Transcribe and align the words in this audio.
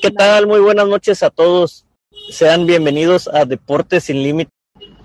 ¿Qué 0.00 0.10
tal? 0.10 0.46
Muy 0.46 0.60
buenas 0.60 0.88
noches 0.88 1.22
a 1.22 1.28
todos. 1.28 1.86
Sean 2.30 2.64
bienvenidos 2.64 3.28
a 3.28 3.44
Deportes 3.44 4.04
sin 4.04 4.22
Límite. 4.22 4.50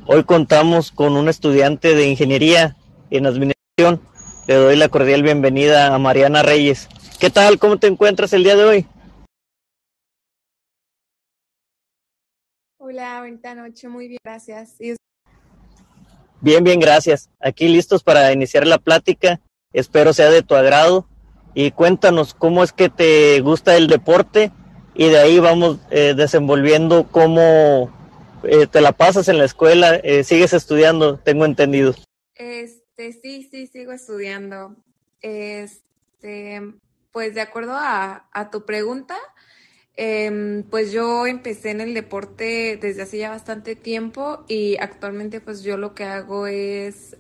Hoy 0.08 0.24
contamos 0.24 0.94
con 0.94 1.18
un 1.18 1.28
estudiante 1.28 1.96
de 1.96 2.08
ingeniería 2.08 2.78
en 3.10 3.26
administración. 3.26 4.00
Le 4.48 4.54
doy 4.56 4.78
la 4.78 4.88
cordial 4.88 5.22
bienvenida 5.22 5.94
a 5.94 6.00
Mariana 6.00 6.44
Reyes. 6.44 6.88
¿Qué 7.20 7.30
tal? 7.30 7.60
¿Cómo 7.60 7.78
te 7.78 7.88
encuentras 7.88 8.32
el 8.32 8.46
día 8.46 8.56
de 8.56 8.64
hoy? 8.64 8.88
Hola, 12.78 13.20
bonita 13.20 13.54
noche. 13.54 13.90
Muy 13.90 14.08
bien, 14.08 14.20
gracias. 14.24 14.78
Bien, 16.40 16.64
bien, 16.64 16.80
gracias. 16.80 17.30
Aquí 17.42 17.68
listos 17.68 18.02
para 18.02 18.32
iniciar 18.32 18.66
la 18.66 18.78
plática. 18.78 19.42
Espero 19.74 20.14
sea 20.14 20.30
de 20.30 20.42
tu 20.42 20.56
agrado. 20.56 21.06
Y 21.54 21.72
cuéntanos 21.72 22.34
cómo 22.34 22.64
es 22.64 22.72
que 22.72 22.88
te 22.88 23.42
gusta 23.42 23.76
el 23.76 23.88
deporte 23.88 24.54
y 24.96 25.10
de 25.10 25.18
ahí 25.18 25.40
vamos 25.40 25.80
eh, 25.92 26.14
desenvolviendo 26.16 27.08
cómo 27.12 27.92
eh, 28.44 28.66
te 28.68 28.82
la 28.82 28.94
pasas 28.94 29.28
en 29.28 29.38
la 29.38 29.46
escuela, 29.46 29.96
eh, 29.96 30.24
sigues 30.24 30.54
estudiando, 30.54 31.18
tengo 31.18 31.46
entendido. 31.46 31.94
Este, 32.36 33.12
sí, 33.12 33.48
sí, 33.52 33.68
sigo 33.68 33.92
estudiando. 33.92 34.76
Este, 35.22 36.62
pues 37.12 37.36
de 37.36 37.42
acuerdo 37.42 37.74
a, 37.74 38.28
a 38.32 38.50
tu 38.50 38.66
pregunta, 38.66 39.18
em, 39.98 40.64
pues 40.64 40.94
yo 40.94 41.28
empecé 41.28 41.72
en 41.72 41.82
el 41.82 41.94
deporte 41.94 42.78
desde 42.82 43.02
hace 43.02 43.18
ya 43.18 43.30
bastante 43.30 43.76
tiempo 43.76 44.46
y 44.48 44.78
actualmente 44.80 45.42
pues 45.42 45.62
yo 45.64 45.78
lo 45.78 45.94
que 45.94 46.06
hago 46.06 46.48
es 46.48 47.18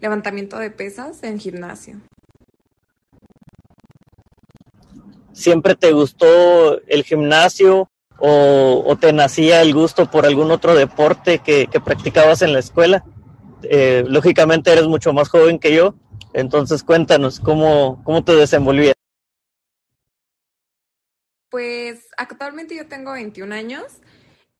levantamiento 0.00 0.58
de 0.58 0.70
pesas 0.70 1.22
en 1.22 1.38
gimnasio. 1.38 2.00
¿Siempre 5.36 5.74
te 5.74 5.92
gustó 5.92 6.80
el 6.86 7.04
gimnasio 7.04 7.90
o, 8.18 8.96
te 8.98 9.12
nacía 9.12 9.60
el 9.60 9.74
gusto 9.74 10.10
por 10.10 10.24
algún 10.24 10.50
otro 10.50 10.74
deporte 10.74 11.40
que, 11.40 11.68
practicabas 11.84 12.40
en 12.40 12.54
la 12.54 12.58
escuela? 12.58 13.04
Eh, 13.62 14.02
lógicamente 14.08 14.72
eres 14.72 14.86
mucho 14.86 15.12
más 15.12 15.28
joven 15.28 15.58
que 15.58 15.74
yo, 15.74 15.94
entonces 16.32 16.82
cuéntanos 16.82 17.38
cómo, 17.38 18.02
cómo 18.04 18.24
te 18.24 18.34
desenvolvías. 18.34 18.94
Pues 21.50 22.08
actualmente 22.16 22.74
yo 22.74 22.88
tengo 22.88 23.12
21 23.12 23.54
años 23.54 23.84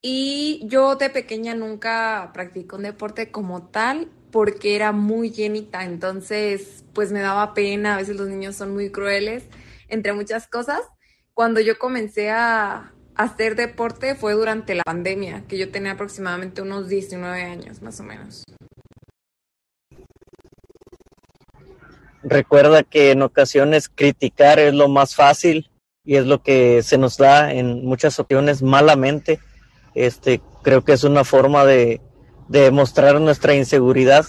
y 0.02 0.60
yo 0.64 0.96
de 0.96 1.08
pequeña 1.08 1.54
nunca 1.54 2.32
practico 2.34 2.76
un 2.76 2.82
deporte 2.82 3.30
como 3.30 3.62
tal 3.68 4.10
porque 4.30 4.76
era 4.76 4.92
muy 4.92 5.30
llenita, 5.30 5.84
entonces 5.84 6.84
pues 6.92 7.12
me 7.12 7.20
daba 7.20 7.54
pena, 7.54 7.94
a 7.94 7.96
veces 7.96 8.16
los 8.16 8.28
niños 8.28 8.56
son 8.56 8.74
muy 8.74 8.90
crueles 8.90 9.44
entre 9.88 10.12
muchas 10.12 10.46
cosas. 10.46 10.80
Cuando 11.34 11.60
yo 11.60 11.78
comencé 11.78 12.30
a 12.30 12.92
hacer 13.14 13.56
deporte 13.56 14.14
fue 14.14 14.34
durante 14.34 14.74
la 14.74 14.82
pandemia, 14.82 15.44
que 15.48 15.58
yo 15.58 15.70
tenía 15.70 15.92
aproximadamente 15.92 16.62
unos 16.62 16.88
19 16.88 17.42
años 17.42 17.82
más 17.82 17.98
o 18.00 18.02
menos. 18.02 18.44
Recuerda 22.22 22.82
que 22.82 23.12
en 23.12 23.22
ocasiones 23.22 23.88
criticar 23.88 24.58
es 24.58 24.74
lo 24.74 24.88
más 24.88 25.14
fácil 25.14 25.70
y 26.04 26.16
es 26.16 26.26
lo 26.26 26.42
que 26.42 26.82
se 26.82 26.98
nos 26.98 27.16
da 27.16 27.52
en 27.52 27.84
muchas 27.84 28.18
ocasiones 28.18 28.62
malamente. 28.62 29.38
Este, 29.94 30.40
creo 30.62 30.84
que 30.84 30.92
es 30.92 31.04
una 31.04 31.24
forma 31.24 31.64
de, 31.64 32.00
de 32.48 32.70
mostrar 32.70 33.20
nuestra 33.20 33.54
inseguridad. 33.54 34.26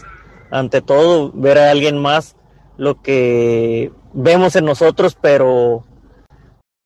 Ante 0.52 0.82
todo, 0.82 1.32
ver 1.34 1.58
a 1.58 1.72
alguien 1.72 1.98
más 1.98 2.36
lo 2.78 3.02
que 3.02 3.92
vemos 4.18 4.56
en 4.56 4.66
nosotros, 4.66 5.16
pero 5.20 5.86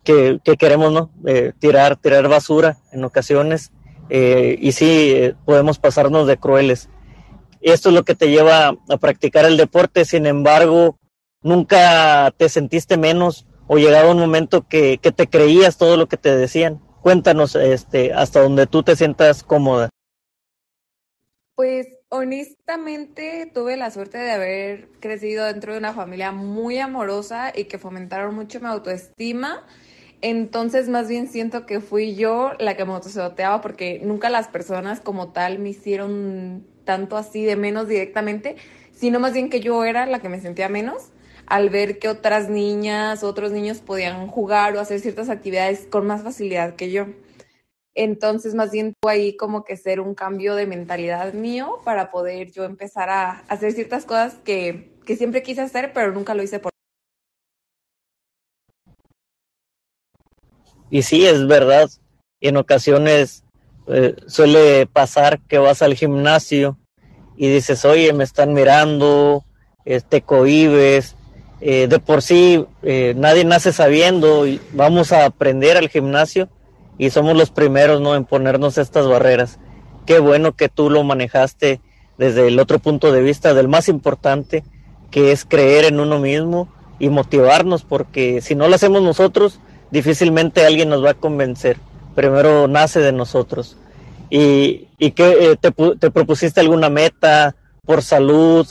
que, 0.04 0.40
queremos, 0.60 0.92
¿no? 0.92 1.10
Eh, 1.26 1.54
tirar, 1.60 1.96
tirar 1.96 2.28
basura 2.28 2.78
en 2.92 3.04
ocasiones. 3.06 3.72
Eh, 4.10 4.58
y 4.60 4.74
sí, 4.74 5.14
eh, 5.16 5.36
podemos 5.46 5.80
pasarnos 5.80 6.28
de 6.28 6.38
crueles. 6.38 6.90
Esto 7.62 7.90
es 7.90 7.96
lo 7.96 8.04
que 8.04 8.16
te 8.16 8.30
lleva 8.30 8.76
a 8.90 8.98
practicar 8.98 9.46
el 9.46 9.56
deporte, 9.56 10.04
sin 10.04 10.26
embargo, 10.26 10.98
nunca 11.42 12.34
te 12.36 12.50
sentiste 12.50 12.98
menos 12.98 13.46
o 13.68 13.78
llegaba 13.78 14.12
un 14.12 14.20
momento 14.20 14.68
que, 14.68 14.98
que 14.98 15.12
te 15.12 15.28
creías 15.28 15.78
todo 15.78 15.96
lo 15.96 16.08
que 16.08 16.18
te 16.18 16.36
decían. 16.36 16.82
Cuéntanos 17.02 17.56
este, 17.56 18.14
hasta 18.14 18.42
donde 18.42 18.68
tú 18.68 18.84
te 18.84 18.96
sientas 18.96 19.44
cómoda. 19.44 19.90
Pues 21.56 21.88
honestamente 22.14 23.50
tuve 23.54 23.78
la 23.78 23.90
suerte 23.90 24.18
de 24.18 24.32
haber 24.32 24.90
crecido 25.00 25.46
dentro 25.46 25.72
de 25.72 25.80
una 25.80 25.94
familia 25.94 26.34
muy 26.34 26.78
amorosa 26.78 27.54
y 27.56 27.64
que 27.64 27.78
fomentaron 27.78 28.36
mucho 28.36 28.60
mi 28.60 28.68
autoestima. 28.68 29.66
Entonces 30.20 30.90
más 30.90 31.08
bien 31.08 31.30
siento 31.30 31.66
que 31.66 31.80
fui 31.80 32.16
yo 32.16 32.52
la 32.60 32.76
que 32.76 32.84
me 32.84 32.92
autosaboteaba 32.92 33.62
porque 33.62 34.02
nunca 34.04 34.30
las 34.30 34.50
personas 34.50 35.00
como 35.00 35.30
tal 35.32 35.60
me 35.60 35.70
hicieron 35.70 36.68
tanto 36.84 37.16
así 37.16 37.46
de 37.46 37.56
menos 37.56 37.88
directamente, 37.88 38.58
sino 38.92 39.22
más 39.22 39.32
bien 39.32 39.50
que 39.50 39.62
yo 39.62 39.86
era 39.86 40.06
la 40.06 40.20
que 40.20 40.28
me 40.28 40.42
sentía 40.42 40.68
menos 40.68 41.14
al 41.48 41.70
ver 41.70 41.98
que 41.98 42.10
otras 42.10 42.50
niñas, 42.50 43.24
otros 43.24 43.54
niños 43.54 43.80
podían 43.80 44.28
jugar 44.28 44.76
o 44.76 44.82
hacer 44.82 45.00
ciertas 45.00 45.30
actividades 45.30 45.88
con 45.90 46.08
más 46.08 46.24
facilidad 46.24 46.76
que 46.76 46.92
yo. 46.92 47.08
Entonces, 47.94 48.56
más 48.56 48.72
bien 48.72 48.94
tuvo 48.94 49.10
ahí 49.10 49.36
como 49.36 49.66
que 49.66 49.76
ser 49.76 50.00
un 50.00 50.16
cambio 50.16 50.56
de 50.56 50.66
mentalidad 50.66 51.34
mío 51.34 51.82
para 51.84 52.10
poder 52.10 52.52
yo 52.52 52.64
empezar 52.64 53.10
a 53.10 53.40
hacer 53.50 53.74
ciertas 53.74 54.06
cosas 54.06 54.36
que, 54.46 54.94
que 55.06 55.18
siempre 55.18 55.44
quise 55.44 55.62
hacer, 55.62 55.92
pero 55.94 56.12
nunca 56.14 56.34
lo 56.34 56.44
hice 56.44 56.60
por. 56.60 56.72
Y 60.90 61.02
sí, 61.02 61.26
es 61.26 61.48
verdad. 61.48 61.90
En 62.40 62.58
ocasiones 62.58 63.44
eh, 63.88 64.16
suele 64.28 64.88
pasar 64.88 65.42
que 65.42 65.58
vas 65.58 65.82
al 65.82 65.96
gimnasio 65.96 66.78
y 67.36 67.50
dices, 67.50 67.84
oye, 67.86 68.14
me 68.14 68.24
están 68.24 68.54
mirando, 68.54 69.44
eh, 69.86 70.02
te 70.02 70.22
cohibes. 70.22 71.16
Eh, 71.64 71.88
de 71.88 72.00
por 72.00 72.24
sí, 72.24 72.66
nadie 72.82 73.46
nace 73.46 73.72
sabiendo 73.72 74.48
y 74.48 74.60
vamos 74.74 75.12
a 75.12 75.26
aprender 75.26 75.78
al 75.78 75.90
gimnasio 75.90 76.50
y 76.98 77.10
somos 77.10 77.36
los 77.36 77.50
primeros 77.50 78.02
¿no? 78.02 78.16
en 78.16 78.26
ponernos 78.26 78.78
estas 78.78 79.08
barreras. 79.08 79.60
Qué 80.06 80.20
bueno 80.20 80.54
que 80.54 80.70
tú 80.70 80.90
lo 80.90 81.04
manejaste 81.04 81.80
desde 82.18 82.48
el 82.48 82.60
otro 82.60 82.80
punto 82.80 83.12
de 83.12 83.22
vista, 83.22 83.54
del 83.54 83.68
más 83.68 83.90
importante, 83.90 84.64
que 85.10 85.32
es 85.32 85.46
creer 85.46 85.86
en 85.86 86.00
uno 86.00 86.20
mismo 86.20 86.68
y 87.00 87.10
motivarnos, 87.10 87.84
porque 87.84 88.42
si 88.42 88.56
no 88.56 88.68
lo 88.68 88.76
hacemos 88.76 89.02
nosotros, 89.02 89.60
difícilmente 89.90 90.66
alguien 90.66 90.90
nos 90.90 91.04
va 91.04 91.12
a 91.12 91.16
convencer. 91.16 91.78
Primero 92.16 92.68
nace 92.68 93.00
de 93.00 93.12
nosotros. 93.12 93.78
¿Y, 94.30 94.88
y 94.98 95.12
que 95.12 95.52
eh, 95.52 95.58
te, 95.60 95.72
te, 95.72 96.12
propusiste 96.12 96.62
alguna 96.62 96.90
meta 96.90 97.56
por 97.86 98.02
salud, 98.02 98.66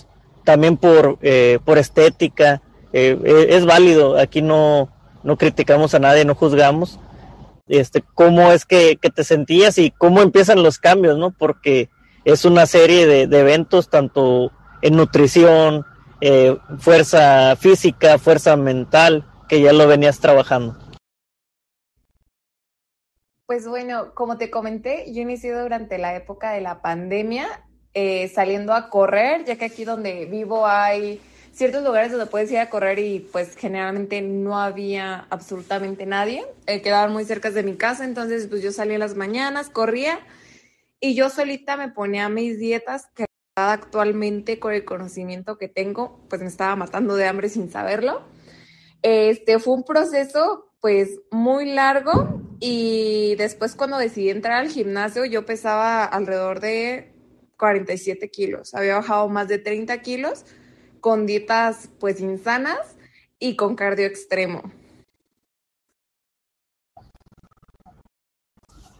también 0.44 0.76
por, 0.76 1.18
eh, 1.20 1.58
por 1.64 1.76
estética? 1.76 2.62
Eh, 2.92 3.46
es 3.50 3.66
válido, 3.66 4.18
aquí 4.18 4.42
no, 4.42 4.88
no 5.22 5.36
criticamos 5.36 5.94
a 5.94 5.98
nadie, 5.98 6.24
no 6.24 6.34
juzgamos, 6.34 6.98
este, 7.70 8.02
cómo 8.14 8.50
es 8.52 8.66
que, 8.66 8.96
te 8.96 9.24
sentías 9.24 9.78
y 9.78 9.92
cómo 9.92 10.22
empiezan 10.22 10.62
los 10.62 10.78
cambios, 10.78 11.16
¿no? 11.16 11.30
Porque 11.30 11.88
es 12.24 12.44
una 12.44 12.66
serie 12.66 13.06
de, 13.06 13.38
eventos 13.38 13.88
tanto 13.88 14.52
en 14.82 14.96
nutrición, 14.96 15.86
eh, 16.20 16.56
fuerza 16.78 17.56
física, 17.56 18.18
fuerza 18.18 18.56
mental, 18.56 19.24
que 19.48 19.60
ya 19.60 19.72
lo 19.72 19.86
venías 19.86 20.18
trabajando. 20.20 20.76
Pues 23.46 23.66
bueno, 23.66 24.14
como 24.14 24.36
te 24.36 24.50
comenté, 24.50 25.12
yo 25.12 25.22
inicié 25.22 25.52
durante 25.52 25.98
la 25.98 26.14
época 26.14 26.52
de 26.52 26.60
la 26.60 26.82
pandemia, 26.82 27.46
eh, 27.94 28.28
saliendo 28.28 28.74
a 28.74 28.88
correr, 28.90 29.44
ya 29.44 29.56
que 29.56 29.64
aquí 29.64 29.84
donde 29.84 30.26
vivo 30.26 30.66
hay 30.66 31.20
ciertos 31.60 31.84
lugares 31.84 32.10
donde 32.10 32.24
puedes 32.24 32.50
ir 32.50 32.56
a 32.56 32.70
correr 32.70 32.98
y 33.00 33.20
pues 33.20 33.54
generalmente 33.54 34.22
no 34.22 34.58
había 34.58 35.26
absolutamente 35.28 36.06
nadie. 36.06 36.42
Eh, 36.64 36.80
quedaban 36.80 37.12
muy 37.12 37.26
cerca 37.26 37.50
de 37.50 37.62
mi 37.62 37.76
casa, 37.76 38.06
entonces 38.06 38.46
pues 38.46 38.62
yo 38.62 38.72
salía 38.72 38.94
en 38.94 39.00
las 39.00 39.14
mañanas, 39.14 39.68
corría 39.68 40.20
y 41.00 41.14
yo 41.14 41.28
solita 41.28 41.76
me 41.76 41.90
ponía 41.90 42.30
mis 42.30 42.58
dietas 42.58 43.08
que 43.14 43.26
actualmente 43.56 44.58
con 44.58 44.72
el 44.72 44.86
conocimiento 44.86 45.58
que 45.58 45.68
tengo, 45.68 46.24
pues 46.30 46.40
me 46.40 46.48
estaba 46.48 46.76
matando 46.76 47.14
de 47.14 47.26
hambre 47.26 47.50
sin 47.50 47.70
saberlo. 47.70 48.22
Este 49.02 49.58
fue 49.58 49.74
un 49.74 49.84
proceso 49.84 50.72
pues 50.80 51.10
muy 51.30 51.66
largo 51.74 52.40
y 52.58 53.34
después 53.36 53.74
cuando 53.74 53.98
decidí 53.98 54.30
entrar 54.30 54.62
al 54.62 54.70
gimnasio 54.70 55.26
yo 55.26 55.44
pesaba 55.44 56.06
alrededor 56.06 56.60
de 56.60 57.12
47 57.58 58.30
kilos, 58.30 58.74
había 58.74 58.94
bajado 58.94 59.28
más 59.28 59.46
de 59.46 59.58
30 59.58 60.00
kilos 60.00 60.46
con 61.00 61.26
dietas 61.26 61.88
pues 61.98 62.20
insanas 62.20 62.96
y 63.38 63.56
con 63.56 63.74
cardio 63.74 64.06
extremo. 64.06 64.62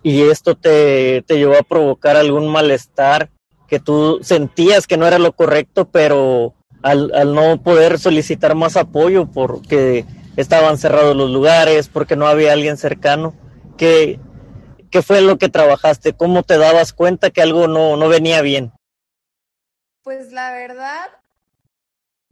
¿Y 0.02 0.23
esto 0.23 0.56
te, 0.56 1.23
te 1.23 1.37
llevó 1.37 1.56
a 1.58 1.62
provocar 1.62 2.17
algún 2.17 2.49
malestar 2.49 3.31
que 3.69 3.79
tú 3.79 4.19
sentías 4.23 4.87
que 4.87 4.97
no 4.97 5.06
era 5.06 5.19
lo 5.19 5.32
correcto, 5.32 5.91
pero 5.91 6.55
al, 6.82 7.12
al 7.14 7.35
no 7.35 7.62
poder 7.62 7.99
solicitar 7.99 8.55
más 8.55 8.76
apoyo 8.76 9.26
porque 9.26 10.06
estaban 10.37 10.79
cerrados 10.79 11.14
los 11.14 11.31
lugares, 11.31 11.88
porque 11.88 12.17
no 12.17 12.26
había 12.26 12.52
alguien 12.52 12.76
cercano. 12.76 13.35
¿Qué, 13.76 14.19
qué 14.91 15.02
fue 15.02 15.20
lo 15.20 15.38
que 15.38 15.49
trabajaste? 15.49 16.14
¿Cómo 16.14 16.43
te 16.43 16.58
dabas 16.58 16.93
cuenta 16.93 17.31
que 17.31 17.43
algo 17.43 17.69
no, 17.69 17.97
no 17.97 18.08
venía 18.08 18.43
bien? 18.43 18.73
Pues 20.02 20.32
la 20.32 20.52
verdad, 20.52 21.20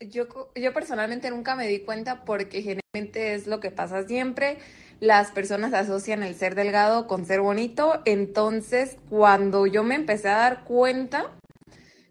yo, 0.01 0.27
yo 0.55 0.73
personalmente 0.73 1.31
nunca 1.31 1.55
me 1.57 1.67
di 1.67 1.81
cuenta 1.81 2.25
porque 2.25 2.63
generalmente 2.63 3.35
es 3.35 3.47
lo 3.47 3.61
que 3.61 3.71
pasa 3.71 4.07
siempre. 4.07 4.59
Las 5.01 5.31
personas 5.31 5.73
asocian 5.75 6.23
el 6.23 6.35
ser 6.35 6.55
delgado 6.55 7.07
con 7.07 7.25
ser 7.25 7.41
bonito. 7.41 8.03
Entonces, 8.05 8.97
cuando 9.09 9.67
yo 9.67 9.85
me 9.85 9.95
empecé 9.95 10.29
a 10.29 10.39
dar 10.39 10.65
cuenta, 10.65 11.31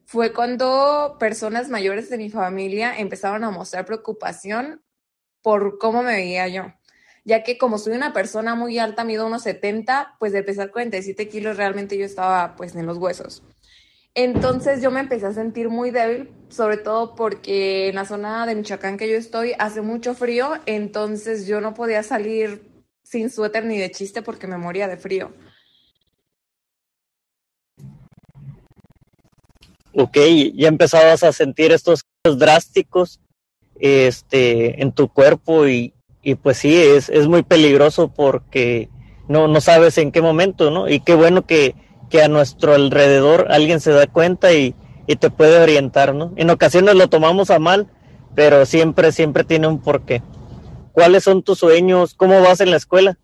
fue 0.06 0.34
cuando 0.34 1.18
personas 1.20 1.70
mayores 1.70 2.10
de 2.10 2.18
mi 2.18 2.30
familia 2.30 2.98
empezaron 2.98 3.44
a 3.44 3.52
mostrar 3.52 3.86
preocupación 3.86 4.82
por 5.42 5.78
cómo 5.80 6.04
me 6.04 6.14
veía 6.14 6.48
yo. 6.48 6.74
Ya 7.26 7.44
que 7.44 7.58
como 7.58 7.78
soy 7.78 7.94
una 7.94 8.14
persona 8.14 8.56
muy 8.56 8.80
alta, 8.80 9.04
mido 9.04 9.28
unos 9.28 9.44
70, 9.44 10.16
pues 10.18 10.32
de 10.32 10.44
pesar 10.44 10.72
47 10.72 11.28
kilos 11.28 11.58
realmente 11.58 11.98
yo 11.98 12.06
estaba 12.06 12.56
pues 12.56 12.74
en 12.76 12.86
los 12.86 12.98
huesos. 12.98 13.44
Entonces 14.20 14.82
yo 14.82 14.90
me 14.90 15.00
empecé 15.00 15.28
a 15.28 15.32
sentir 15.32 15.70
muy 15.70 15.92
débil, 15.92 16.32
sobre 16.50 16.78
todo 16.78 17.14
porque 17.14 17.90
en 17.90 17.96
la 17.96 18.04
zona 18.04 18.48
de 18.48 18.56
Michoacán 18.56 18.98
que 18.98 19.08
yo 19.08 19.16
estoy 19.16 19.54
hace 19.60 19.82
mucho 19.82 20.16
frío, 20.16 20.54
entonces 20.66 21.46
yo 21.46 21.62
no 21.62 21.76
podía 21.76 22.02
salir 22.02 22.64
sin 23.04 23.30
suéter 23.30 23.66
ni 23.66 23.78
de 23.78 23.92
chiste 23.92 24.24
porque 24.24 24.48
me 24.48 24.58
moría 24.58 24.88
de 24.88 24.98
frío. 24.98 25.32
Ok, 29.94 30.18
ya 30.56 30.68
empezabas 30.68 31.22
a 31.22 31.32
sentir 31.32 31.72
estos 31.72 32.02
drásticos 32.24 33.20
este, 33.80 34.82
en 34.82 34.94
tu 34.94 35.10
cuerpo 35.10 35.68
y, 35.68 35.94
y 36.24 36.34
pues 36.34 36.58
sí, 36.58 36.76
es, 36.76 37.10
es 37.10 37.28
muy 37.28 37.44
peligroso 37.44 38.08
porque 38.08 38.90
no, 39.28 39.48
no 39.48 39.62
sabes 39.62 39.96
en 40.00 40.12
qué 40.12 40.24
momento, 40.24 40.72
¿no? 40.72 40.90
Y 40.90 41.02
qué 41.02 41.14
bueno 41.14 41.46
que, 41.46 41.76
que 42.10 42.22
a 42.22 42.28
nuestro 42.28 42.74
alrededor 42.74 43.48
alguien 43.50 43.80
se 43.80 43.92
da 43.92 44.08
cuenta 44.08 44.54
y, 44.54 44.76
y 45.08 45.16
te 45.16 45.30
puede 45.30 45.60
orientar, 45.60 46.14
¿no? 46.14 46.34
En 46.36 46.50
ocasiones 46.50 46.96
lo 46.96 47.10
tomamos 47.10 47.50
a 47.50 47.60
mal, 47.60 47.92
pero 48.36 48.66
siempre, 48.66 49.12
siempre 49.12 49.44
tiene 49.44 49.68
un 49.68 49.82
porqué. 49.82 50.22
¿Cuáles 50.92 51.24
son 51.24 51.44
tus 51.44 51.60
sueños? 51.60 52.14
¿Cómo 52.16 52.42
vas 52.42 52.60
en 52.60 52.72
la 52.72 52.78
escuela? 52.78 53.18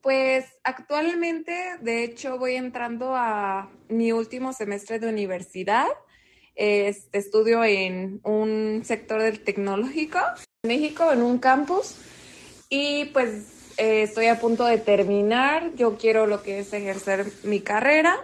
Pues 0.00 0.46
actualmente, 0.64 1.54
de 1.80 2.04
hecho, 2.04 2.38
voy 2.38 2.54
entrando 2.54 3.14
a 3.14 3.70
mi 3.88 4.12
último 4.12 4.52
semestre 4.52 4.98
de 4.98 5.08
universidad. 5.08 5.86
Este, 6.54 7.18
estudio 7.18 7.62
en 7.62 8.20
un 8.24 8.82
sector 8.84 9.22
del 9.22 9.44
tecnológico 9.44 10.18
en 10.62 10.68
México, 10.68 11.12
en 11.12 11.22
un 11.22 11.38
campus. 11.38 11.96
Y 12.68 13.06
pues 13.06 13.57
eh, 13.78 14.02
estoy 14.02 14.26
a 14.26 14.38
punto 14.38 14.64
de 14.64 14.78
terminar. 14.78 15.74
Yo 15.74 15.96
quiero 15.96 16.26
lo 16.26 16.42
que 16.42 16.58
es 16.58 16.72
ejercer 16.72 17.26
mi 17.44 17.60
carrera. 17.60 18.16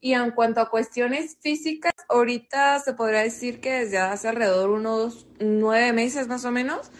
Y 0.00 0.12
en 0.12 0.30
cuanto 0.32 0.60
a 0.60 0.68
cuestiones 0.68 1.38
físicas, 1.40 1.94
ahorita 2.08 2.78
se 2.80 2.92
podría 2.92 3.20
decir 3.20 3.60
que 3.60 3.72
desde 3.72 3.98
hace 3.98 4.28
alrededor 4.28 4.70
unos 4.70 5.26
nueve 5.40 5.92
meses 5.92 6.28
más 6.28 6.44
o 6.44 6.50
menos, 6.50 6.90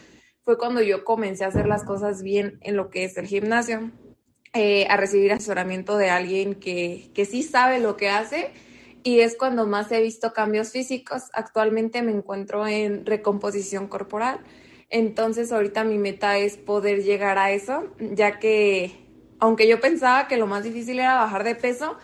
fue 0.44 0.56
cuando 0.58 0.80
yo 0.80 1.04
comencé 1.04 1.44
a 1.44 1.48
hacer 1.48 1.66
las 1.66 1.84
cosas 1.84 2.22
bien 2.22 2.58
en 2.62 2.76
lo 2.76 2.88
que 2.88 3.04
es 3.04 3.16
el 3.18 3.26
gimnasio, 3.26 3.90
eh, 4.54 4.86
a 4.88 4.96
recibir 4.96 5.32
asesoramiento 5.32 5.98
de 5.98 6.08
alguien 6.08 6.54
que, 6.54 7.10
que 7.14 7.26
sí 7.26 7.42
sabe 7.42 7.78
lo 7.78 7.96
que 7.96 8.08
hace 8.08 8.52
y 9.06 9.20
es 9.20 9.36
cuando 9.36 9.66
más 9.66 9.92
he 9.92 10.02
visto 10.02 10.32
cambios 10.32 10.72
físicos. 10.72 11.30
Actualmente 11.32 12.02
me 12.02 12.10
encuentro 12.10 12.66
en 12.66 13.06
recomposición 13.06 13.86
corporal, 13.86 14.40
entonces 14.96 15.52
ahorita 15.52 15.84
mi 15.84 15.98
meta 15.98 16.38
es 16.38 16.56
poder 16.56 17.02
llegar 17.02 17.36
a 17.36 17.50
eso, 17.50 17.84
ya 17.98 18.38
que 18.38 18.92
aunque 19.38 19.68
yo 19.68 19.78
pensaba 19.78 20.26
que 20.26 20.38
lo 20.38 20.46
más 20.46 20.64
difícil 20.64 20.98
era 20.98 21.16
bajar 21.16 21.44
de 21.44 21.54
peso, 21.54 21.98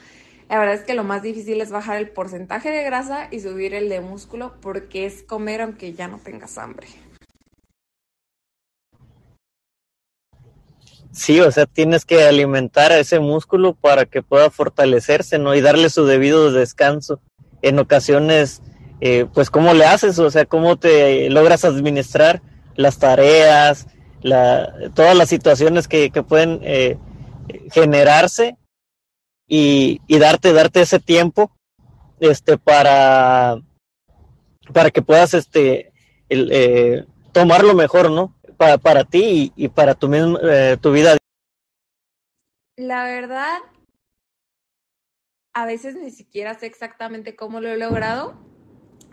la 0.50 0.58
verdad 0.58 0.74
es 0.74 0.82
que 0.82 0.92
lo 0.92 1.02
más 1.02 1.22
difícil 1.22 1.62
es 1.62 1.70
bajar 1.70 1.96
el 1.96 2.10
porcentaje 2.10 2.70
de 2.70 2.82
grasa 2.82 3.28
y 3.30 3.40
subir 3.40 3.72
el 3.72 3.88
de 3.88 4.02
músculo 4.02 4.52
porque 4.60 5.06
es 5.06 5.22
comer 5.22 5.62
aunque 5.62 5.94
ya 5.94 6.06
no 6.06 6.18
tengas 6.18 6.58
hambre. 6.58 6.86
Sí, 11.12 11.40
o 11.40 11.50
sea, 11.50 11.64
tienes 11.64 12.04
que 12.04 12.24
alimentar 12.24 12.92
a 12.92 12.98
ese 12.98 13.20
músculo 13.20 13.74
para 13.74 14.04
que 14.04 14.22
pueda 14.22 14.50
fortalecerse, 14.50 15.38
¿no? 15.38 15.54
Y 15.54 15.62
darle 15.62 15.88
su 15.88 16.04
debido 16.04 16.52
descanso. 16.52 17.20
En 17.62 17.78
ocasiones, 17.78 18.60
eh, 19.00 19.26
pues, 19.32 19.48
¿cómo 19.48 19.72
le 19.72 19.86
haces? 19.86 20.18
O 20.18 20.30
sea, 20.30 20.44
¿cómo 20.44 20.76
te 20.76 21.30
logras 21.30 21.64
administrar 21.64 22.42
las 22.76 22.98
tareas, 22.98 23.86
la, 24.20 24.90
todas 24.94 25.16
las 25.16 25.28
situaciones 25.28 25.88
que, 25.88 26.10
que 26.10 26.22
pueden 26.22 26.60
eh, 26.62 26.98
generarse 27.72 28.56
y, 29.46 30.00
y 30.06 30.19
darte, 30.19 30.52
darte 30.52 30.82
ese 30.82 31.00
tiempo 31.00 31.50
este, 32.20 32.56
para, 32.58 33.60
para 34.72 34.90
que 34.90 35.02
puedas 35.02 35.34
este, 35.34 35.92
eh, 36.28 37.04
tomar 37.32 37.64
lo 37.64 37.74
mejor, 37.74 38.10
¿no? 38.10 38.34
Para, 38.56 38.78
para 38.78 39.04
ti 39.04 39.52
y, 39.56 39.64
y 39.64 39.68
para 39.68 39.94
tu, 39.94 40.12
eh, 40.14 40.76
tu 40.80 40.92
vida. 40.92 41.16
La 42.76 43.04
verdad, 43.04 43.58
a 45.52 45.66
veces 45.66 45.96
ni 45.96 46.10
siquiera 46.10 46.58
sé 46.58 46.66
exactamente 46.66 47.36
cómo 47.36 47.60
lo 47.60 47.68
he 47.68 47.76
logrado, 47.76 48.34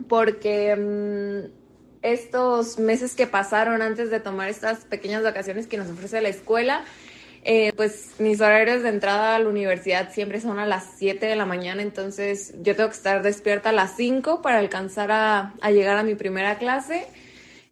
porque 0.08 0.76
mmm, 0.76 1.59
estos 2.02 2.80
meses 2.80 3.16
que 3.16 3.28
pasaron 3.28 3.82
antes 3.82 4.10
de 4.10 4.20
tomar 4.20 4.50
estas 4.50 4.86
pequeñas 4.86 5.24
vacaciones 5.24 5.68
que 5.68 5.78
nos 5.78 5.90
ofrece 5.90 6.22
la 6.22 6.30
escuela, 6.30 6.86
eh, 7.44 7.72
pues 7.76 8.12
mis 8.20 8.42
horarios 8.42 8.84
de 8.84 8.90
entrada 8.90 9.36
a 9.36 9.40
la 9.40 9.48
universidad 9.48 10.12
siempre 10.12 10.42
son 10.42 10.60
a 10.60 10.66
las 10.66 10.86
7 10.98 11.26
de 11.26 11.36
la 11.36 11.46
mañana, 11.46 11.82
entonces 11.82 12.54
yo 12.62 12.76
tengo 12.76 12.90
que 12.90 12.96
estar 12.96 13.24
despierta 13.24 13.70
a 13.70 13.74
las 13.74 13.96
5 13.96 14.42
para 14.42 14.60
alcanzar 14.60 15.12
a, 15.12 15.54
a, 15.62 15.72
llegar 15.72 15.98
a 15.98 16.04
mi 16.04 16.16
primera 16.16 16.58
clase. 16.58 17.08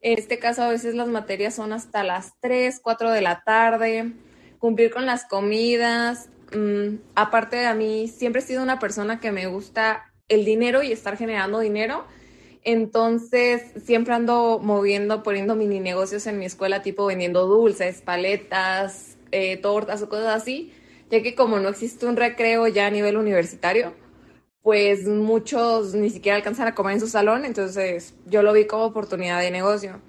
En 0.02 0.18
este 0.18 0.40
caso 0.40 0.64
a 0.64 0.70
veces 0.70 0.96
las 0.96 1.08
materias 1.08 1.56
son 1.56 1.74
hasta 1.74 2.04
las 2.04 2.34
3, 2.40 2.80
4 2.82 3.12
de 3.12 3.22
la 3.22 3.42
tarde, 3.44 4.14
cumplir 4.60 4.92
con 4.92 5.06
las 5.06 5.26
comidas. 5.26 6.30
Mm, 6.54 7.00
aparte 7.16 7.66
a 7.66 7.74
mí 7.74 8.08
siempre 8.08 8.42
he 8.42 8.46
sido 8.46 8.64
una 8.64 8.80
persona 8.80 9.20
que 9.20 9.32
me 9.32 9.48
gusta 9.48 10.14
el 10.30 10.46
dinero 10.46 10.84
y 10.84 10.92
estar 10.92 11.18
generando 11.18 11.60
dinero. 11.60 12.06
Entonces, 12.68 13.64
siempre 13.86 14.14
ando 14.14 14.60
moviendo, 14.62 15.24
poniendo 15.24 15.56
mini 15.56 15.80
negocios 15.80 16.28
en 16.28 16.38
mi 16.38 16.44
escuela, 16.44 16.82
tipo 16.82 17.06
vendiendo 17.06 17.48
dulces, 17.48 18.02
paletas, 18.02 19.16
eh, 19.32 19.56
tortas 19.56 20.02
o 20.02 20.10
cosas 20.10 20.36
así, 20.36 20.74
ya 21.10 21.24
que 21.24 21.34
como 21.34 21.60
no 21.60 21.70
existe 21.70 22.06
un 22.06 22.18
recreo 22.18 22.68
ya 22.68 22.88
a 22.88 22.90
nivel 22.90 23.16
universitario, 23.16 23.94
pues 24.64 25.08
muchos 25.08 25.94
ni 25.94 26.10
siquiera 26.10 26.36
alcanzan 26.36 26.68
a 26.68 26.76
comer 26.76 26.96
en 26.96 27.00
su 27.00 27.08
salón, 27.08 27.46
entonces 27.46 28.16
yo 28.26 28.42
lo 28.44 28.52
vi 28.52 28.68
como 28.68 28.84
oportunidad 28.84 29.40
de 29.40 29.50
negocio. 29.50 30.02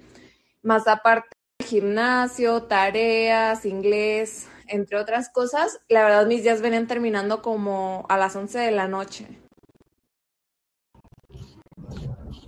Más 0.61 0.85
aparte, 0.89 1.29
gimnasio, 1.65 2.63
tareas, 2.63 3.65
inglés, 3.65 4.47
entre 4.67 4.97
otras 4.97 5.29
cosas, 5.29 5.79
la 5.87 6.03
verdad 6.03 6.27
mis 6.27 6.43
días 6.43 6.61
venían 6.61 6.87
terminando 6.87 7.41
como 7.41 8.05
a 8.09 8.17
las 8.17 8.35
11 8.35 8.59
de 8.59 8.71
la 8.71 8.89
noche. 8.89 9.27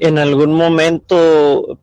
¿En 0.02 0.18
algún 0.18 0.54
momento 0.54 1.78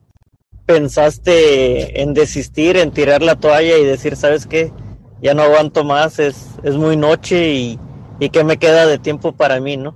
pensaste 0.65 2.01
en 2.01 2.13
desistir, 2.13 2.75
en 2.75 2.91
tirar 2.91 3.21
la 3.21 3.37
toalla 3.39 3.77
y 3.77 3.85
decir, 3.85 4.17
sabes 4.17 4.45
qué, 4.45 4.73
ya 5.21 5.33
no 5.33 5.43
aguanto 5.43 5.85
más, 5.85 6.19
es, 6.19 6.47
es 6.63 6.75
muy 6.75 6.97
noche 6.97 7.53
y, 7.53 7.79
y 8.19 8.29
qué 8.29 8.43
me 8.43 8.57
queda 8.57 8.85
de 8.87 8.97
tiempo 8.97 9.31
para 9.31 9.61
mí, 9.61 9.77
¿no? 9.77 9.95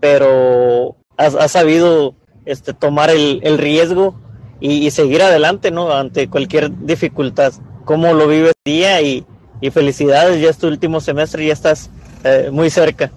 Pero 0.00 0.96
has, 1.18 1.34
has 1.34 1.52
sabido 1.52 2.14
este, 2.46 2.72
tomar 2.72 3.10
el, 3.10 3.40
el 3.42 3.58
riesgo 3.58 4.18
y, 4.58 4.90
seguir 4.90 5.20
adelante, 5.20 5.70
¿no? 5.70 5.92
Ante 5.92 6.30
cualquier 6.30 6.70
dificultad. 6.86 7.52
¿Cómo 7.84 8.14
lo 8.14 8.26
vives 8.26 8.54
día? 8.64 9.02
Y, 9.02 9.26
y 9.60 9.70
felicidades, 9.70 10.40
ya 10.40 10.48
es 10.48 10.56
tu 10.56 10.66
último 10.66 11.02
semestre 11.02 11.44
y 11.44 11.48
ya 11.48 11.52
estás 11.52 11.90
eh, 12.24 12.48
muy 12.50 12.70
cerca. 12.70 13.12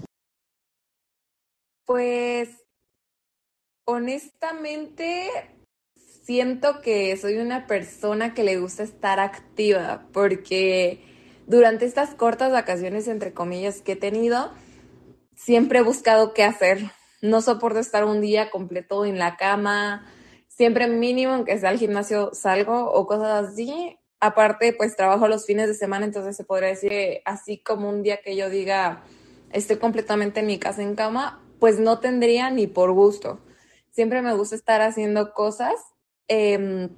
Pues 1.86 2.53
honestamente 3.84 5.28
siento 6.24 6.80
que 6.80 7.16
soy 7.16 7.36
una 7.36 7.66
persona 7.66 8.34
que 8.34 8.44
le 8.44 8.58
gusta 8.58 8.82
estar 8.82 9.20
activa 9.20 10.06
porque 10.12 11.04
durante 11.46 11.84
estas 11.84 12.14
cortas 12.14 12.50
vacaciones, 12.52 13.08
entre 13.08 13.34
comillas, 13.34 13.82
que 13.82 13.92
he 13.92 13.96
tenido, 13.96 14.50
siempre 15.36 15.80
he 15.80 15.82
buscado 15.82 16.32
qué 16.32 16.42
hacer. 16.42 16.90
No 17.20 17.42
soporto 17.42 17.78
estar 17.78 18.04
un 18.04 18.20
día 18.20 18.50
completo 18.50 19.04
en 19.04 19.18
la 19.18 19.36
cama, 19.36 20.06
siempre 20.48 20.86
mínimo, 20.88 21.34
aunque 21.34 21.58
sea 21.58 21.70
al 21.70 21.78
gimnasio, 21.78 22.30
salgo 22.32 22.90
o 22.90 23.06
cosas 23.06 23.50
así. 23.50 23.98
Aparte, 24.20 24.72
pues 24.72 24.96
trabajo 24.96 25.28
los 25.28 25.44
fines 25.44 25.68
de 25.68 25.74
semana, 25.74 26.06
entonces 26.06 26.36
se 26.36 26.44
podría 26.44 26.70
decir 26.70 26.90
que 26.90 27.22
así 27.26 27.58
como 27.58 27.90
un 27.90 28.02
día 28.02 28.20
que 28.24 28.36
yo 28.36 28.48
diga 28.48 29.04
estoy 29.52 29.76
completamente 29.76 30.40
en 30.40 30.46
mi 30.46 30.58
casa 30.58 30.82
en 30.82 30.94
cama, 30.94 31.42
pues 31.60 31.78
no 31.78 32.00
tendría 32.00 32.50
ni 32.50 32.66
por 32.66 32.92
gusto. 32.92 33.40
Siempre 33.94 34.20
me 34.20 34.34
gusta 34.34 34.56
estar 34.56 34.82
haciendo 34.82 35.32
cosas 35.32 35.74
Em, 36.28 36.88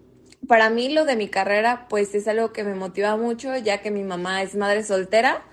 para 0.47 0.71
mí 0.71 0.89
lo 0.89 1.05
de 1.05 1.17
mi 1.17 1.29
carrera, 1.29 1.87
pues 1.89 2.15
es 2.15 2.29
algo 2.29 2.53
que 2.53 2.65
me 2.65 2.75
motiva 2.75 3.17
mucho, 3.17 3.57
ya 3.57 3.83
que 3.83 3.91
mi 3.91 4.05
mamá 4.05 4.43
es 4.43 4.55
madre 4.55 4.85
soltera. 4.85 5.45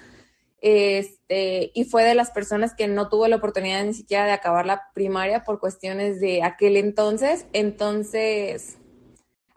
Este, 0.61 1.71
y 1.73 1.85
fue 1.85 2.03
de 2.03 2.15
las 2.15 2.31
personas 2.31 2.73
que 2.73 2.87
no 2.87 3.09
tuvo 3.09 3.27
la 3.27 3.37
oportunidad 3.37 3.83
ni 3.83 3.93
siquiera 3.93 4.25
de 4.25 4.31
acabar 4.31 4.65
la 4.65 4.91
primaria 4.93 5.43
por 5.43 5.59
cuestiones 5.59 6.19
de 6.19 6.43
aquel 6.43 6.77
entonces. 6.77 7.47
Entonces, 7.53 8.77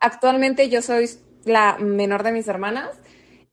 actualmente 0.00 0.68
yo 0.68 0.82
soy 0.82 1.08
la 1.44 1.76
menor 1.78 2.22
de 2.22 2.32
mis 2.32 2.48
hermanas 2.48 2.90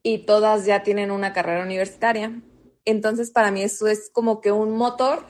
y 0.01 0.19
todas 0.19 0.65
ya 0.65 0.83
tienen 0.83 1.11
una 1.11 1.33
carrera 1.33 1.63
universitaria. 1.63 2.41
Entonces, 2.85 3.31
para 3.31 3.51
mí 3.51 3.61
eso 3.61 3.87
es 3.87 4.09
como 4.11 4.41
que 4.41 4.51
un 4.51 4.75
motor 4.75 5.25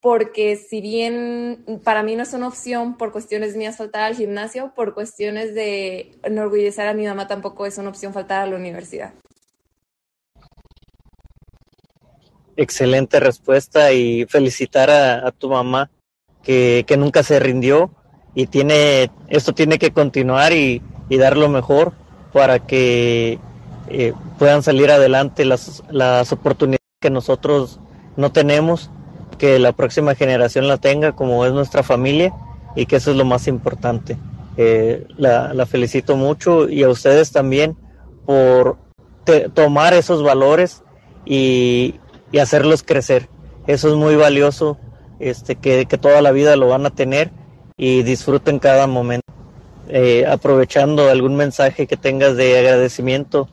porque 0.00 0.56
si 0.56 0.80
bien 0.80 1.64
para 1.84 2.02
mí 2.02 2.16
no 2.16 2.22
es 2.22 2.32
una 2.32 2.48
opción 2.48 2.96
por 2.96 3.12
cuestiones 3.12 3.54
mías 3.54 3.76
faltar 3.76 4.02
al 4.02 4.16
gimnasio, 4.16 4.72
por 4.74 4.94
cuestiones 4.94 5.54
de 5.54 6.12
enorgullecer 6.22 6.88
a 6.88 6.94
mi 6.94 7.06
mamá 7.06 7.26
tampoco 7.26 7.66
es 7.66 7.76
una 7.76 7.90
opción 7.90 8.14
faltar 8.14 8.42
a 8.42 8.46
la 8.46 8.56
universidad. 8.56 9.12
Excelente 12.56 13.20
respuesta 13.20 13.92
y 13.92 14.24
felicitar 14.26 14.90
a, 14.90 15.30
tu 15.32 15.50
mamá 15.50 15.90
que, 16.42 16.84
nunca 16.98 17.22
se 17.22 17.38
rindió 17.38 17.90
y 18.34 18.46
tiene 18.46 19.10
esto 19.28 19.54
tiene 19.54 19.78
que 19.78 19.92
continuar 19.92 20.52
y, 20.52 20.82
dar 21.10 21.36
lo 21.36 21.48
mejor 21.48 21.92
para 22.32 22.60
que 22.60 23.38
eh, 23.88 24.12
puedan 24.38 24.62
salir 24.62 24.90
adelante 24.90 25.44
las, 25.44 25.82
las 25.90 26.32
oportunidades 26.32 26.86
que 27.00 27.10
nosotros 27.10 27.80
no 28.16 28.30
tenemos 28.30 28.90
que 29.40 29.58
la 29.58 29.72
próxima 29.72 30.14
generación 30.14 30.68
la 30.68 30.76
tenga 30.76 31.12
como 31.12 31.46
es 31.46 31.52
nuestra 31.54 31.82
familia 31.82 32.34
y 32.76 32.84
que 32.84 32.96
eso 32.96 33.10
es 33.10 33.16
lo 33.16 33.24
más 33.24 33.48
importante. 33.48 34.18
Eh, 34.58 35.06
la, 35.16 35.64
felicito 35.64 36.14
mucho 36.14 36.68
y 36.68 36.82
a 36.82 36.90
ustedes 36.90 37.32
también 37.32 37.74
por 38.26 38.76
tomar 39.54 39.94
esos 39.94 40.22
valores 40.22 40.82
y, 41.24 41.94
hacerlos 42.38 42.82
crecer. 42.82 43.28
Eso 43.66 43.88
es 43.88 43.94
muy 43.94 44.14
valioso, 44.14 44.76
este, 45.20 45.56
que, 45.56 45.86
toda 45.86 46.20
la 46.20 46.32
vida 46.32 46.54
lo 46.56 46.68
van 46.68 46.84
a 46.84 46.90
tener 46.90 47.30
y 47.78 48.02
disfruten 48.02 48.58
cada 48.58 48.86
momento. 48.86 49.26
Eh, 49.88 50.26
aprovechando 50.28 51.08
algún 51.08 51.34
mensaje 51.34 51.86
que 51.86 51.96
tengas 51.96 52.36
de 52.36 52.58
agradecimiento 52.58 53.48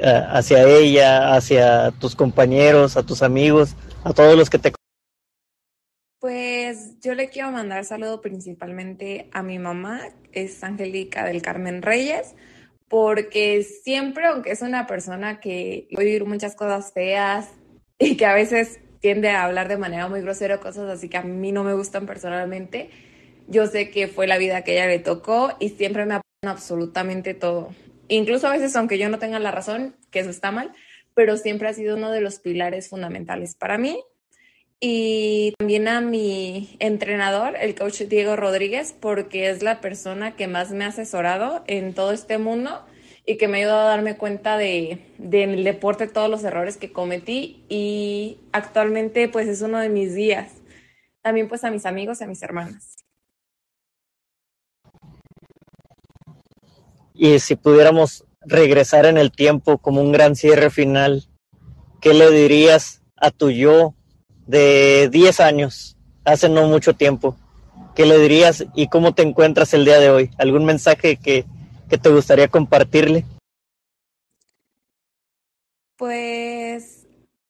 eh, 0.00 0.22
hacia 0.30 0.64
ella, 0.64 1.34
hacia 1.34 1.92
tus 1.92 2.16
compañeros, 2.16 2.96
a 2.96 3.04
tus 3.04 3.22
amigos, 3.22 3.76
a 4.02 4.12
todos 4.12 4.36
los 4.36 4.50
que 4.50 4.58
te 4.58 4.72
pues 6.20 6.98
yo 7.00 7.14
le 7.14 7.28
quiero 7.28 7.50
mandar 7.52 7.84
saludo 7.84 8.20
principalmente 8.20 9.28
a 9.32 9.42
mi 9.42 9.58
mamá, 9.58 10.00
es 10.32 10.62
Angélica 10.64 11.24
del 11.24 11.42
Carmen 11.42 11.82
Reyes, 11.82 12.34
porque 12.88 13.62
siempre, 13.62 14.26
aunque 14.26 14.50
es 14.50 14.62
una 14.62 14.86
persona 14.86 15.40
que 15.40 15.88
oír 15.96 16.24
muchas 16.24 16.56
cosas 16.56 16.92
feas 16.92 17.48
y 17.98 18.16
que 18.16 18.26
a 18.26 18.34
veces 18.34 18.80
tiende 19.00 19.30
a 19.30 19.44
hablar 19.44 19.68
de 19.68 19.76
manera 19.76 20.08
muy 20.08 20.20
grosera 20.20 20.58
cosas 20.58 20.90
así 20.90 21.08
que 21.08 21.18
a 21.18 21.22
mí 21.22 21.52
no 21.52 21.62
me 21.62 21.74
gustan 21.74 22.06
personalmente, 22.06 22.90
yo 23.46 23.66
sé 23.66 23.90
que 23.90 24.08
fue 24.08 24.26
la 24.26 24.38
vida 24.38 24.62
que 24.62 24.72
ella 24.72 24.86
le 24.86 24.98
tocó 24.98 25.52
y 25.60 25.70
siempre 25.70 26.04
me 26.04 26.14
apoya 26.14 26.52
absolutamente 26.52 27.34
todo. 27.34 27.74
Incluso 28.08 28.48
a 28.48 28.52
veces, 28.52 28.74
aunque 28.76 28.98
yo 28.98 29.08
no 29.08 29.18
tenga 29.18 29.38
la 29.38 29.50
razón, 29.50 29.96
que 30.10 30.20
eso 30.20 30.30
está 30.30 30.50
mal, 30.50 30.72
pero 31.14 31.36
siempre 31.36 31.68
ha 31.68 31.74
sido 31.74 31.96
uno 31.96 32.10
de 32.10 32.20
los 32.20 32.40
pilares 32.40 32.88
fundamentales 32.88 33.54
para 33.54 33.78
mí 33.78 34.02
y 34.80 35.54
también 35.58 35.88
a 35.88 36.00
mi 36.00 36.76
entrenador, 36.78 37.56
el 37.60 37.74
coach 37.74 38.02
Diego 38.02 38.36
Rodríguez, 38.36 38.94
porque 38.98 39.50
es 39.50 39.62
la 39.62 39.80
persona 39.80 40.36
que 40.36 40.46
más 40.46 40.70
me 40.70 40.84
ha 40.84 40.88
asesorado 40.88 41.64
en 41.66 41.94
todo 41.94 42.12
este 42.12 42.38
mundo 42.38 42.84
y 43.26 43.36
que 43.38 43.48
me 43.48 43.58
ha 43.58 43.60
ayudado 43.60 43.80
a 43.80 43.90
darme 43.90 44.16
cuenta 44.16 44.56
de, 44.56 45.00
el 45.18 45.64
deporte 45.64 46.06
todos 46.06 46.30
los 46.30 46.44
errores 46.44 46.76
que 46.76 46.92
cometí 46.92 47.64
y 47.68 48.38
actualmente 48.52 49.28
pues 49.28 49.48
es 49.48 49.62
uno 49.62 49.80
de 49.80 49.88
mis 49.88 50.14
días. 50.14 50.52
También 51.22 51.48
pues 51.48 51.64
a 51.64 51.70
mis 51.70 51.84
amigos 51.84 52.20
y 52.20 52.24
a 52.24 52.28
mis 52.28 52.42
hermanas. 52.42 52.96
Y 57.14 57.40
si 57.40 57.56
pudiéramos 57.56 58.24
regresar 58.42 59.06
en 59.06 59.18
el 59.18 59.32
tiempo 59.32 59.78
como 59.78 60.00
un 60.00 60.12
gran 60.12 60.36
cierre 60.36 60.70
final, 60.70 61.24
¿qué 62.00 62.14
le 62.14 62.30
dirías 62.30 63.02
a 63.16 63.32
tu 63.32 63.50
yo 63.50 63.94
de 64.48 65.10
10 65.12 65.40
años, 65.40 65.96
hace 66.24 66.48
no 66.48 66.66
mucho 66.66 66.94
tiempo, 66.94 67.36
¿qué 67.94 68.06
le 68.06 68.18
dirías 68.18 68.64
y 68.74 68.88
cómo 68.88 69.14
te 69.14 69.22
encuentras 69.22 69.74
el 69.74 69.84
día 69.84 70.00
de 70.00 70.10
hoy? 70.10 70.30
¿Algún 70.38 70.64
mensaje 70.64 71.16
que, 71.16 71.44
te 71.88 72.08
gustaría 72.08 72.48
compartirle? 72.48 73.24
Pues 75.96 77.06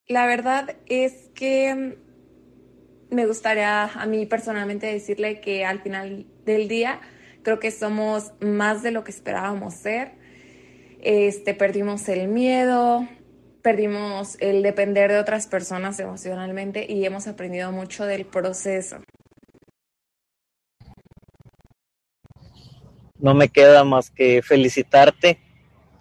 la 0.07 0.25
verdad 0.25 0.75
es 0.87 1.29
que 1.33 1.97
me 3.09 3.25
gustaría 3.25 3.85
a 3.85 4.05
mí 4.05 4.25
personalmente 4.25 4.87
decirle 4.87 5.39
que 5.39 5.65
al 5.65 5.81
final 5.81 6.25
del 6.45 6.67
día 6.67 6.99
creo 7.43 7.59
que 7.59 7.71
somos 7.71 8.33
más 8.41 8.83
de 8.83 8.91
lo 8.91 9.03
que 9.03 9.11
esperábamos 9.11 9.73
ser. 9.73 10.11
Este, 11.01 11.53
perdimos 11.53 12.09
el 12.09 12.27
miedo, 12.27 13.07
perdimos 13.61 14.37
el 14.39 14.63
depender 14.63 15.11
de 15.11 15.19
otras 15.19 15.47
personas 15.47 15.99
emocionalmente 15.99 16.85
y 16.89 17.05
hemos 17.05 17.27
aprendido 17.27 17.71
mucho 17.71 18.05
del 18.05 18.25
proceso. 18.25 18.97
No 23.17 23.33
me 23.33 23.49
queda 23.49 23.83
más 23.83 24.11
que 24.11 24.41
felicitarte 24.41 25.39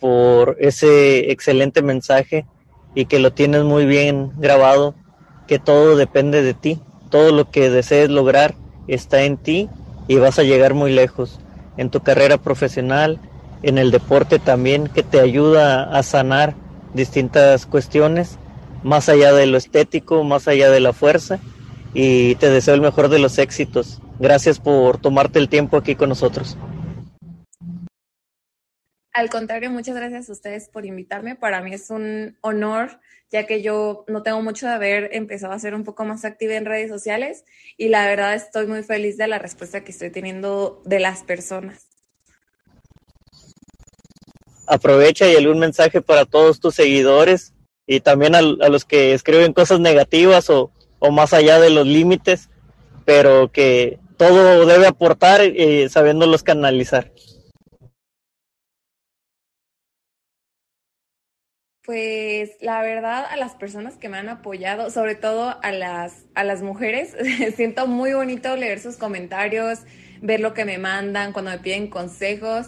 por 0.00 0.56
ese 0.60 1.32
excelente 1.32 1.82
mensaje 1.82 2.46
y 2.94 3.06
que 3.06 3.18
lo 3.18 3.32
tienes 3.32 3.64
muy 3.64 3.86
bien 3.86 4.32
grabado, 4.36 4.94
que 5.48 5.58
todo 5.58 5.96
depende 5.96 6.42
de 6.42 6.54
ti, 6.54 6.80
todo 7.10 7.32
lo 7.32 7.50
que 7.50 7.70
desees 7.70 8.08
lograr 8.08 8.54
está 8.86 9.22
en 9.22 9.36
ti 9.36 9.68
y 10.06 10.16
vas 10.16 10.38
a 10.38 10.44
llegar 10.44 10.74
muy 10.74 10.92
lejos 10.92 11.40
en 11.76 11.90
tu 11.90 12.00
carrera 12.00 12.38
profesional, 12.38 13.20
en 13.62 13.78
el 13.78 13.90
deporte 13.90 14.38
también, 14.38 14.86
que 14.86 15.02
te 15.02 15.20
ayuda 15.20 15.84
a 15.84 16.02
sanar 16.02 16.54
distintas 16.98 17.64
cuestiones, 17.64 18.38
más 18.82 19.08
allá 19.08 19.32
de 19.32 19.46
lo 19.46 19.56
estético, 19.56 20.22
más 20.24 20.46
allá 20.48 20.70
de 20.70 20.80
la 20.80 20.92
fuerza, 20.92 21.38
y 21.94 22.34
te 22.34 22.50
deseo 22.50 22.74
el 22.74 22.82
mejor 22.82 23.08
de 23.08 23.18
los 23.18 23.38
éxitos. 23.38 24.02
Gracias 24.18 24.60
por 24.60 24.98
tomarte 24.98 25.38
el 25.38 25.48
tiempo 25.48 25.78
aquí 25.78 25.94
con 25.94 26.10
nosotros. 26.10 26.58
Al 29.14 29.30
contrario, 29.30 29.70
muchas 29.70 29.96
gracias 29.96 30.28
a 30.28 30.32
ustedes 30.32 30.68
por 30.68 30.86
invitarme. 30.86 31.34
Para 31.34 31.60
mí 31.60 31.72
es 31.72 31.90
un 31.90 32.36
honor, 32.40 33.00
ya 33.32 33.46
que 33.46 33.62
yo 33.62 34.04
no 34.06 34.22
tengo 34.22 34.42
mucho 34.42 34.66
de 34.66 34.74
haber 34.74 35.10
empezado 35.12 35.52
a 35.52 35.58
ser 35.58 35.74
un 35.74 35.82
poco 35.82 36.04
más 36.04 36.24
activa 36.24 36.54
en 36.54 36.66
redes 36.66 36.90
sociales 36.90 37.44
y 37.76 37.88
la 37.88 38.06
verdad 38.06 38.34
estoy 38.34 38.66
muy 38.66 38.82
feliz 38.82 39.16
de 39.16 39.26
la 39.26 39.38
respuesta 39.38 39.82
que 39.82 39.92
estoy 39.92 40.10
teniendo 40.10 40.82
de 40.84 41.00
las 41.00 41.24
personas 41.24 41.87
aprovecha 44.68 45.28
y 45.28 45.36
algún 45.36 45.58
mensaje 45.58 46.00
para 46.02 46.24
todos 46.24 46.60
tus 46.60 46.74
seguidores 46.74 47.54
y 47.86 48.00
también 48.00 48.34
a, 48.34 48.42
los 48.42 48.84
que 48.84 49.14
escriben 49.14 49.52
cosas 49.54 49.80
negativas 49.80 50.50
o, 50.50 50.70
más 51.10 51.32
allá 51.32 51.58
de 51.58 51.70
los 51.70 51.86
límites, 51.86 52.50
pero 53.04 53.50
que 53.50 53.98
todo 54.16 54.66
debe 54.66 54.86
aportar 54.86 55.40
eh, 55.42 55.88
sabiéndolos 55.88 56.42
canalizar. 56.42 57.10
Pues 61.88 62.50
la 62.60 62.82
verdad 62.82 63.24
a 63.30 63.38
las 63.38 63.54
personas 63.54 63.96
que 63.96 64.10
me 64.10 64.18
han 64.18 64.28
apoyado, 64.28 64.90
sobre 64.90 65.14
todo 65.14 65.56
a 65.62 65.72
las, 65.72 66.26
a 66.34 66.44
las 66.44 66.60
mujeres, 66.60 67.16
siento 67.56 67.86
muy 67.86 68.12
bonito 68.12 68.54
leer 68.56 68.78
sus 68.80 68.98
comentarios, 68.98 69.78
ver 70.20 70.40
lo 70.40 70.52
que 70.52 70.66
me 70.66 70.76
mandan, 70.76 71.32
cuando 71.32 71.50
me 71.50 71.58
piden 71.58 71.88
consejos. 71.88 72.66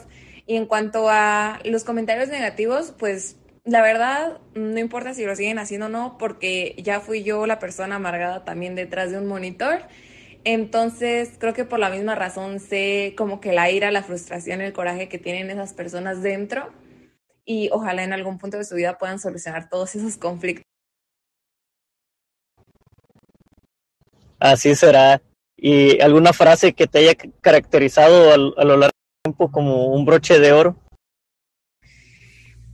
Y 0.50 0.56
en 0.56 0.66
cuanto 0.66 1.08
a 1.08 1.60
los 1.62 1.84
comentarios 1.84 2.28
negativos, 2.28 2.92
pues 2.98 3.36
la 3.62 3.82
verdad 3.82 4.40
no 4.56 4.80
importa 4.80 5.14
si 5.14 5.24
lo 5.24 5.36
siguen 5.36 5.60
haciendo 5.60 5.86
o 5.86 5.88
no, 5.88 6.18
porque 6.18 6.74
ya 6.76 6.98
fui 6.98 7.22
yo 7.22 7.46
la 7.46 7.60
persona 7.60 7.94
amargada 7.94 8.44
también 8.44 8.74
detrás 8.74 9.12
de 9.12 9.18
un 9.18 9.28
monitor. 9.28 9.82
Entonces, 10.42 11.36
creo 11.38 11.54
que 11.54 11.64
por 11.64 11.78
la 11.78 11.88
misma 11.88 12.16
razón 12.16 12.58
sé 12.58 13.14
como 13.16 13.40
que 13.40 13.52
la 13.52 13.70
ira, 13.70 13.92
la 13.92 14.02
frustración, 14.02 14.60
el 14.60 14.72
coraje 14.72 15.08
que 15.08 15.18
tienen 15.18 15.50
esas 15.50 15.72
personas 15.72 16.20
dentro 16.20 16.72
y 17.44 17.68
ojalá 17.70 18.02
en 18.02 18.12
algún 18.12 18.38
punto 18.38 18.58
de 18.58 18.64
su 18.64 18.74
vida 18.74 18.98
puedan 18.98 19.20
solucionar 19.20 19.68
todos 19.68 19.94
esos 19.94 20.16
conflictos. 20.16 20.64
Así 24.40 24.74
será. 24.74 25.22
¿Y 25.56 26.00
alguna 26.00 26.32
frase 26.32 26.72
que 26.72 26.88
te 26.88 26.98
haya 26.98 27.14
caracterizado 27.40 28.32
a, 28.32 28.64
lo 28.64 28.76
largo 28.76 28.99
tiempo 29.22 29.50
como 29.50 29.86
un 29.86 30.04
broche 30.04 30.38
de 30.38 30.52
oro? 30.52 30.76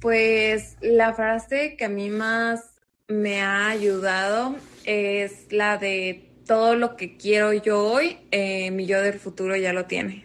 Pues 0.01 0.77
la 0.81 1.15
frase 1.15 1.77
que 1.77 1.87
a 1.87 1.89
mí 1.89 2.11
más 2.11 2.75
me 3.09 3.43
ha 3.43 3.69
ayudado 3.69 4.57
es 4.85 5.53
la 5.53 5.79
de 5.79 6.31
todo 6.47 6.77
lo 6.77 6.97
que 6.97 7.17
quiero 7.17 7.53
yo 7.53 7.83
hoy, 7.83 8.19
eh, 8.31 8.71
mi 8.71 8.87
yo 8.87 9.03
del 9.03 9.19
futuro 9.19 9.57
ya 9.57 9.73
lo 9.73 9.87
tiene. 9.87 10.25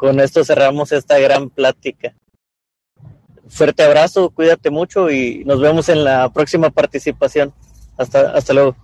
con 0.00 0.18
esto 0.18 0.42
cerramos 0.46 0.92
esta 0.92 1.18
gran 1.18 1.50
plática. 1.50 2.14
Fuerte 3.50 3.82
abrazo, 3.82 4.30
cuídate 4.30 4.70
mucho 4.70 5.10
y 5.10 5.44
nos 5.44 5.60
vemos 5.60 5.90
en 5.90 6.04
la 6.04 6.32
próxima 6.32 6.70
participación. 6.70 7.52
Hasta, 7.98 8.30
hasta 8.30 8.54
luego. 8.54 8.74